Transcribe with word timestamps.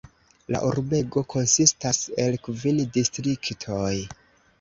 La 0.53 0.59
urbego 0.67 1.21
konsistas 1.33 1.99
el 2.23 2.37
kvin 2.47 2.79
distriktoj. 2.97 3.93